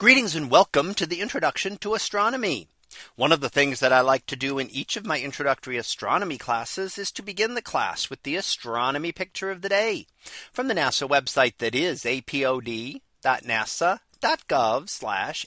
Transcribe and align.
Greetings 0.00 0.36
and 0.36 0.48
welcome 0.48 0.94
to 0.94 1.06
the 1.06 1.20
introduction 1.20 1.76
to 1.78 1.94
astronomy. 1.94 2.68
One 3.16 3.32
of 3.32 3.40
the 3.40 3.48
things 3.48 3.80
that 3.80 3.92
I 3.92 4.00
like 4.00 4.26
to 4.26 4.36
do 4.36 4.60
in 4.60 4.70
each 4.70 4.96
of 4.96 5.04
my 5.04 5.18
introductory 5.18 5.76
astronomy 5.76 6.38
classes 6.38 6.98
is 6.98 7.10
to 7.10 7.20
begin 7.20 7.54
the 7.54 7.62
class 7.62 8.08
with 8.08 8.22
the 8.22 8.36
astronomy 8.36 9.10
picture 9.10 9.50
of 9.50 9.60
the 9.60 9.68
day 9.68 10.06
from 10.52 10.68
the 10.68 10.74
NASA 10.74 11.08
website 11.08 11.54
that 11.58 11.74
is 11.74 12.04
apod.nasa.gov 12.04 13.00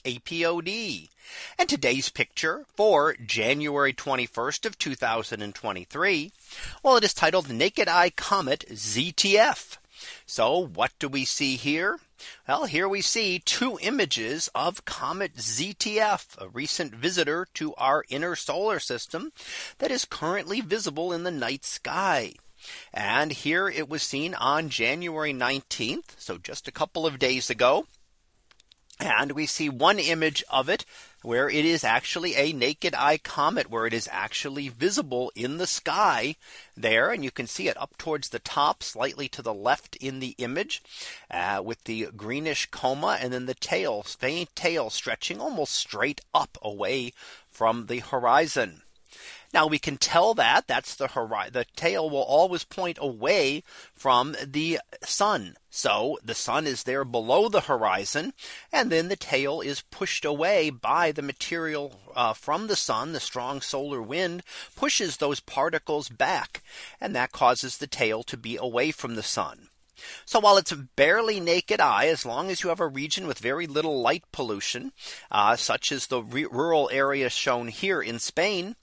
apod. 0.06 1.10
And 1.58 1.70
today's 1.70 2.10
picture 2.10 2.65
for 2.76 3.15
January 3.26 3.94
21st 3.94 4.65
of 4.65 4.78
2023. 4.78 6.31
Well, 6.83 6.97
it 6.97 7.06
is 7.06 7.13
titled 7.13 7.49
Naked 7.49 7.88
Eye 7.88 8.10
Comet 8.10 8.65
ZTF. 8.70 9.78
So 10.26 10.58
what 10.58 10.92
do 11.00 11.08
we 11.08 11.26
see 11.26 11.56
here? 11.56 12.00
Well, 12.48 12.66
here 12.66 12.88
we 12.88 13.02
see 13.02 13.40
two 13.40 13.80
images 13.82 14.50
of 14.54 14.86
Comet 14.86 15.36
ZTF, 15.36 16.38
a 16.38 16.50
recent 16.50 16.94
visitor 16.94 17.48
to 17.56 17.74
our 17.76 18.04
inner 18.10 18.36
solar 18.36 18.80
system 18.80 19.32
that 19.80 19.92
is 19.92 20.05
currently 20.05 20.62
visible 20.62 21.12
in 21.12 21.24
the 21.24 21.32
night 21.32 21.66
sky. 21.66 22.34
And 22.94 23.32
here 23.32 23.68
it 23.68 23.90
was 23.90 24.04
seen 24.04 24.36
on 24.36 24.70
January 24.70 25.34
19th. 25.34 26.16
So 26.18 26.38
just 26.38 26.68
a 26.68 26.72
couple 26.72 27.08
of 27.08 27.20
days 27.20 27.50
ago. 27.50 27.88
And 29.00 29.32
we 29.32 29.48
see 29.48 29.68
one 29.68 29.98
image 29.98 30.44
of 30.50 30.70
it 30.70 30.86
where 31.22 31.50
it 31.50 31.66
is 31.66 31.84
actually 31.84 32.36
a 32.36 32.54
naked 32.54 32.96
eye 32.96 33.18
comet 33.18 33.70
where 33.70 33.86
it 33.86 33.94
is 33.94 34.10
actually 34.12 34.70
visible 34.70 35.32
in 35.36 35.58
the 35.58 35.68
sky 35.68 36.36
there. 36.76 37.12
And 37.12 37.24
you 37.24 37.32
can 37.32 37.48
see 37.48 37.68
it 37.68 37.80
up 37.80 37.98
towards 37.98 38.30
the 38.30 38.40
top 38.40 38.84
slightly 38.84 39.28
to 39.30 39.42
the 39.42 39.54
left 39.54 39.96
in 39.98 40.20
the 40.20 40.36
image 40.38 40.82
uh, 41.30 41.62
with 41.64 41.84
the 41.84 42.08
greenish 42.16 42.68
coma 42.72 43.18
and 43.22 43.32
then 43.32 43.46
the 43.46 43.54
tail 43.54 44.04
faint 44.04 44.56
tail 44.56 44.90
stretching 44.90 45.40
almost 45.40 45.74
straight 45.74 46.22
up 46.34 46.58
away 46.62 47.14
from 47.50 47.88
the 47.88 48.00
horizon. 48.00 48.82
Now 49.54 49.68
we 49.68 49.80
can 49.80 49.98
tell 49.98 50.34
that 50.35 50.68
that's 50.68 50.96
the 50.96 51.10
horizon. 51.10 51.54
The 51.54 51.66
tail 51.76 52.10
will 52.10 52.24
always 52.24 52.63
point 52.63 52.98
away 53.02 53.63
from 53.94 54.35
the 54.46 54.80
sun. 55.04 55.55
So 55.70 56.18
the 56.24 56.35
sun 56.35 56.68
is 56.68 56.84
there 56.84 57.04
below 57.04 57.49
the 57.49 57.62
horizon. 57.62 58.34
And 58.72 58.91
then 58.91 59.10
the 59.10 59.16
tail 59.16 59.62
is 59.62 59.84
pushed 59.91 60.24
away 60.24 60.70
by 60.70 61.12
the 61.12 61.22
material 61.22 61.99
uh, 62.16 62.34
from 62.34 62.68
the 62.68 62.76
sun. 62.76 63.12
The 63.12 63.20
strong 63.20 63.62
solar 63.62 64.02
wind 64.02 64.44
pushes 64.75 65.17
those 65.17 65.39
particles 65.39 66.07
back. 66.07 66.63
And 66.99 67.16
that 67.16 67.31
causes 67.31 67.77
the 67.77 67.88
tail 67.88 68.23
to 68.23 68.38
be 68.38 68.57
away 68.57 68.91
from 68.91 69.16
the 69.16 69.23
sun. 69.23 69.67
So 70.25 70.39
while 70.39 70.57
it's 70.57 70.71
barely 70.71 71.39
naked 71.39 71.80
eye, 71.80 72.07
as 72.07 72.25
long 72.25 72.49
as 72.49 72.63
you 72.63 72.69
have 72.69 72.80
a 72.80 72.88
region 72.88 73.27
with 73.27 73.39
very 73.39 73.67
little 73.67 74.02
light 74.02 74.23
pollution, 74.31 74.91
uh, 75.30 75.55
such 75.55 75.91
as 75.91 76.07
the 76.07 76.21
rural 76.21 76.89
area 76.91 77.30
shown 77.30 77.67
here 77.67 78.02
in 78.02 78.19
Spain, 78.19 78.75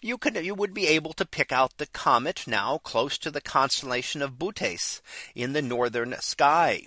you 0.00 0.18
could 0.18 0.36
you 0.36 0.54
would 0.54 0.74
be 0.74 0.86
able 0.86 1.12
to 1.14 1.24
pick 1.24 1.52
out 1.52 1.78
the 1.78 1.86
comet 1.86 2.46
now 2.46 2.78
close 2.78 3.18
to 3.18 3.30
the 3.30 3.40
constellation 3.40 4.22
of 4.22 4.38
Bootes 4.38 5.00
in 5.34 5.52
the 5.52 5.62
northern 5.62 6.14
sky. 6.20 6.86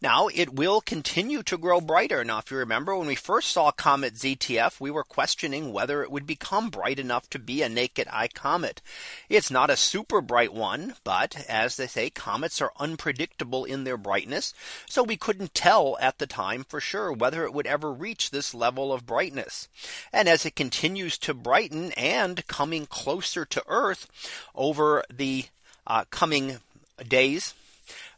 Now 0.00 0.28
it 0.28 0.54
will 0.54 0.80
continue 0.80 1.42
to 1.42 1.58
grow 1.58 1.80
brighter. 1.80 2.24
Now, 2.24 2.38
if 2.38 2.50
you 2.50 2.56
remember 2.56 2.96
when 2.96 3.08
we 3.08 3.14
first 3.14 3.50
saw 3.50 3.72
Comet 3.72 4.14
ZTF, 4.14 4.80
we 4.80 4.90
were 4.90 5.02
questioning 5.02 5.72
whether 5.72 6.02
it 6.02 6.10
would 6.10 6.26
become 6.26 6.70
bright 6.70 6.98
enough 6.98 7.28
to 7.30 7.38
be 7.38 7.62
a 7.62 7.68
naked 7.68 8.06
eye 8.12 8.28
comet. 8.28 8.80
It's 9.28 9.50
not 9.50 9.70
a 9.70 9.76
super 9.76 10.20
bright 10.20 10.54
one, 10.54 10.94
but 11.02 11.44
as 11.48 11.76
they 11.76 11.86
say, 11.88 12.10
comets 12.10 12.60
are 12.60 12.72
unpredictable 12.78 13.64
in 13.64 13.84
their 13.84 13.96
brightness. 13.96 14.54
So 14.86 15.02
we 15.02 15.16
couldn't 15.16 15.54
tell 15.54 15.96
at 16.00 16.18
the 16.18 16.26
time 16.26 16.64
for 16.64 16.80
sure 16.80 17.12
whether 17.12 17.44
it 17.44 17.52
would 17.52 17.66
ever 17.66 17.92
reach 17.92 18.30
this 18.30 18.54
level 18.54 18.92
of 18.92 19.06
brightness. 19.06 19.68
And 20.12 20.28
as 20.28 20.46
it 20.46 20.54
continues 20.54 21.18
to 21.18 21.34
brighten 21.34 21.92
and 21.92 22.46
coming 22.46 22.86
closer 22.86 23.44
to 23.46 23.64
Earth 23.66 24.06
over 24.54 25.04
the 25.12 25.46
uh, 25.86 26.04
coming 26.10 26.58
days 27.06 27.54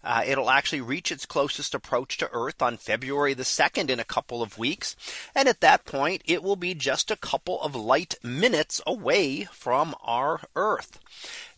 uh, 0.02 0.22
it'll 0.26 0.50
actually 0.50 0.80
reach 0.80 1.12
its 1.12 1.26
closest 1.26 1.74
approach 1.74 2.16
to 2.18 2.30
Earth 2.32 2.62
on 2.62 2.76
February 2.76 3.34
the 3.34 3.42
2nd 3.42 3.90
in 3.90 4.00
a 4.00 4.04
couple 4.04 4.42
of 4.42 4.58
weeks. 4.58 4.96
And 5.34 5.48
at 5.48 5.60
that 5.60 5.84
point, 5.84 6.22
it 6.24 6.42
will 6.42 6.56
be 6.56 6.74
just 6.74 7.10
a 7.10 7.16
couple 7.16 7.60
of 7.60 7.74
light 7.74 8.14
minutes 8.22 8.80
away 8.86 9.44
from 9.52 9.94
our 10.02 10.40
Earth. 10.56 10.98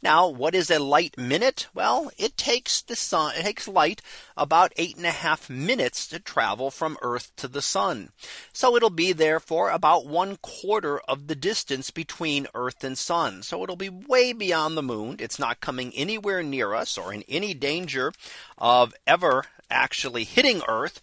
Now, 0.02 0.26
what 0.26 0.56
is 0.56 0.68
a 0.68 0.80
light 0.80 1.16
minute? 1.16 1.68
Well, 1.72 2.10
it 2.18 2.36
takes 2.36 2.82
the 2.82 2.96
sun, 2.96 3.34
it 3.36 3.44
takes 3.44 3.68
light 3.68 4.02
about 4.36 4.72
eight 4.76 4.96
and 4.96 5.06
a 5.06 5.12
half 5.12 5.48
minutes 5.48 6.08
to 6.08 6.18
travel 6.18 6.72
from 6.72 6.98
Earth 7.02 7.30
to 7.36 7.46
the 7.46 7.62
sun. 7.62 8.10
So 8.52 8.74
it'll 8.74 8.90
be 8.90 9.12
there 9.12 9.38
for 9.38 9.70
about 9.70 10.06
one 10.06 10.38
quarter 10.38 10.98
of 11.00 11.28
the 11.28 11.36
distance 11.36 11.92
between 11.92 12.48
Earth 12.52 12.82
and 12.82 12.98
sun. 12.98 13.44
So 13.44 13.62
it'll 13.62 13.76
be 13.76 13.88
way 13.88 14.32
beyond 14.32 14.76
the 14.76 14.82
moon. 14.82 15.16
It's 15.20 15.38
not 15.38 15.60
coming 15.60 15.92
anywhere 15.94 16.42
near 16.42 16.74
us 16.74 16.98
or 16.98 17.14
in 17.14 17.22
any 17.28 17.54
danger 17.54 18.12
of 18.58 18.94
ever 19.06 19.44
actually 19.70 20.24
hitting 20.24 20.62
Earth 20.68 21.00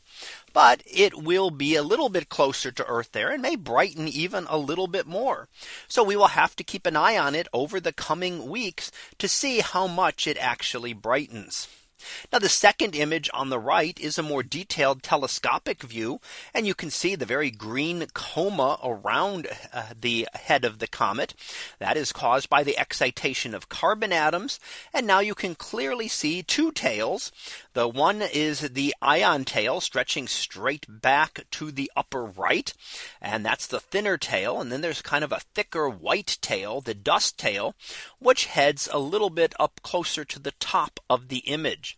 but 0.54 0.84
it 0.86 1.22
will 1.22 1.50
be 1.52 1.76
a 1.76 1.84
little 1.84 2.10
bit 2.10 2.30
closer 2.30 2.72
to 2.72 2.86
Earth 2.86 3.12
there 3.12 3.30
and 3.30 3.42
may 3.42 3.56
brighten 3.56 4.08
even 4.08 4.46
a 4.50 4.58
little 4.58 4.88
bit 4.88 5.06
more. 5.06 5.48
So 5.88 6.04
we 6.04 6.16
will 6.16 6.28
have 6.28 6.56
to 6.58 6.64
keep 6.64 6.86
an 6.86 6.96
eye 6.96 7.18
on 7.18 7.36
it 7.36 7.48
over 7.54 7.80
the 7.80 7.94
coming 7.94 8.48
weeks 8.48 8.92
to 9.18 9.28
see 9.28 9.60
how 9.60 9.88
much 9.88 10.28
it 10.28 10.38
actually 10.40 10.94
brightens. 10.94 11.68
Now 12.32 12.40
the 12.40 12.50
second 12.50 12.96
image 12.96 13.30
on 13.34 13.50
the 13.50 13.60
right 13.60 14.00
is 14.00 14.18
a 14.18 14.24
more 14.24 14.44
detailed 14.44 15.04
telescopic 15.04 15.84
view. 15.84 16.20
And 16.54 16.68
you 16.68 16.74
can 16.74 16.90
see 16.90 17.16
the 17.16 17.26
very 17.26 17.52
green 17.52 18.06
coma 18.14 18.80
around 18.84 19.48
uh, 19.74 19.94
the 20.00 20.28
head 20.34 20.66
of 20.66 20.80
the 20.80 20.88
comet. 20.88 21.34
That 21.80 21.98
is 21.98 22.12
caused 22.12 22.50
by 22.50 22.64
the 22.64 22.78
excitation 22.78 23.54
of 23.54 23.70
carbon 23.70 24.12
atoms. 24.12 24.60
And 24.94 25.06
now 25.06 25.20
you 25.20 25.36
can 25.36 25.56
clearly 25.56 26.08
see 26.08 26.44
two 26.44 26.72
tails. 26.72 27.32
The 27.74 27.88
one 27.88 28.22
is 28.22 28.62
the 28.62 28.96
ion 29.02 29.46
tail 29.46 29.82
stretching 29.82 30.28
straight 30.28 30.86
back 30.90 31.46
to 31.52 31.72
the 31.72 31.92
upper 31.96 32.26
right. 32.26 32.74
And 33.22 33.46
that's 33.46 33.68
the 33.68 33.80
thinner 33.80 34.18
tail. 34.18 34.60
And 34.60 34.72
then 34.72 34.82
there's 34.82 35.02
kind 35.02 35.24
of 35.24 35.32
a 35.32 35.42
thicker 35.54 35.90
white 35.90 36.38
tail, 36.42 36.82
the 36.82 36.94
dust 36.94 37.38
tail, 37.38 37.76
which 38.20 38.46
heads 38.46 38.90
a 38.92 39.00
little 39.00 39.30
bit 39.30 39.54
up 39.60 39.80
closer 39.84 40.26
to 40.26 40.40
the 40.40 40.54
top 40.60 41.00
of 41.10 41.28
the 41.28 41.40
image. 41.40 41.89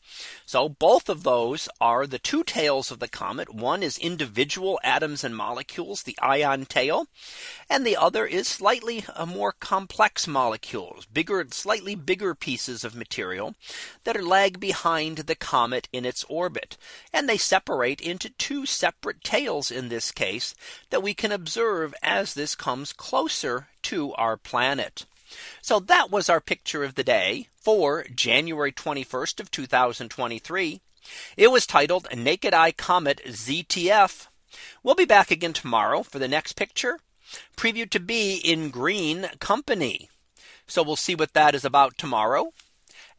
So 0.46 0.70
both 0.70 1.10
of 1.10 1.24
those 1.24 1.70
are 1.80 2.06
the 2.06 2.20
two 2.20 2.44
tails 2.44 2.92
of 2.92 3.00
the 3.00 3.08
comet. 3.08 3.54
One 3.54 3.84
is 3.84 3.98
individual 3.98 4.80
atoms 4.84 5.24
and 5.24 5.36
molecules, 5.36 6.04
the 6.04 6.18
ion 6.22 6.66
tail, 6.66 7.08
and 7.70 7.86
the 7.86 7.98
other 7.98 8.26
is 8.26 8.48
slightly 8.48 9.06
uh, 9.16 9.26
more 9.26 9.52
complex 9.52 10.28
molecules, 10.28 11.06
bigger, 11.06 11.46
slightly 11.52 11.96
bigger 11.96 12.36
pieces 12.36 12.84
of 12.84 12.96
material 12.96 13.56
that 14.04 14.18
are 14.18 14.24
lag 14.24 14.60
behind 14.60 15.18
the 15.18 15.36
comet 15.36 15.88
in 15.94 16.06
its 16.06 16.26
orbit. 16.26 16.78
And 17.14 17.28
they 17.28 17.38
separate 17.38 18.02
into 18.02 18.30
two 18.30 18.66
separate 18.66 19.24
tails 19.24 19.72
in 19.72 19.90
this 19.90 20.12
case 20.12 20.54
that 20.90 21.04
we 21.04 21.14
can 21.14 21.32
observe 21.32 21.94
as 22.04 22.34
this 22.34 22.56
comes 22.56 22.94
closer 22.94 23.68
to 23.84 24.14
our 24.14 24.38
planet. 24.38 25.06
So 25.62 25.80
that 25.80 26.12
was 26.12 26.30
our 26.30 26.42
picture 26.42 26.84
of 26.84 26.96
the 26.96 27.04
day 27.04 27.48
for 27.56 28.06
January 28.14 28.72
21st 28.72 29.40
of 29.40 29.52
2023. 29.52 30.82
It 31.38 31.52
was 31.52 31.66
titled 31.66 32.08
Naked 32.16 32.54
Eye 32.54 32.72
Comet 32.72 33.22
ZTF. 33.26 34.28
We'll 34.84 34.96
be 34.96 35.06
back 35.06 35.32
again 35.32 35.54
tomorrow 35.54 36.04
for 36.04 36.20
the 36.20 36.28
next 36.28 36.54
picture 36.54 37.00
previewed 37.56 37.90
to 37.92 38.00
be 38.00 38.36
in 38.36 38.70
green 38.70 39.30
company. 39.40 40.10
So 40.68 40.84
we'll 40.84 40.96
see 40.96 41.16
what 41.16 41.34
that 41.34 41.56
is 41.56 41.66
about 41.66 41.98
tomorrow. 41.98 42.54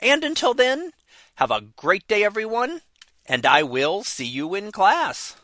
And 0.00 0.24
until 0.24 0.54
then, 0.54 0.92
have 1.36 1.50
a 1.50 1.60
great 1.60 2.06
day, 2.08 2.24
everyone. 2.24 2.80
And 3.26 3.46
I 3.46 3.62
will 3.62 4.02
see 4.02 4.26
you 4.26 4.54
in 4.54 4.72
class. 4.72 5.36